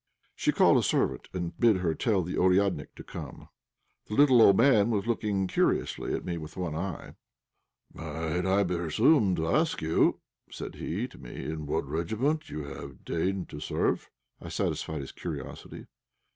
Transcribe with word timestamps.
She 0.35 0.51
called 0.51 0.77
a 0.77 0.81
servant, 0.81 1.29
and 1.31 1.55
bid 1.59 1.75
her 1.77 1.93
tell 1.93 2.23
the 2.23 2.33
"ouriadnik" 2.33 2.87
to 2.95 3.03
come. 3.03 3.49
The 4.07 4.15
little, 4.15 4.41
old 4.41 4.57
man 4.57 4.89
was 4.89 5.05
looking 5.05 5.45
curiously 5.45 6.15
at 6.15 6.25
me 6.25 6.39
with 6.39 6.53
his 6.53 6.57
one 6.57 6.73
eye. 6.73 7.13
"Might 7.93 8.47
I 8.47 8.63
presume 8.63 9.35
to 9.35 9.47
ask 9.47 9.79
you," 9.79 10.19
said 10.49 10.73
he 10.73 11.07
to 11.07 11.19
me, 11.19 11.45
"in 11.45 11.67
what 11.67 11.85
regiment 11.87 12.49
you 12.49 12.63
have 12.63 13.05
deigned 13.05 13.49
to 13.49 13.59
serve?" 13.59 14.09
I 14.41 14.49
satisfied 14.49 15.01
his 15.01 15.11
curiosity. 15.11 15.85